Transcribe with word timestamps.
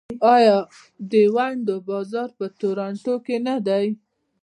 آیا 0.35 0.57
د 1.11 1.13
ونډو 1.35 1.75
بازار 1.89 2.29
په 2.37 2.45
تورنټو 2.59 3.15
کې 3.25 3.37
نه 3.47 3.55
دی؟ 3.67 3.87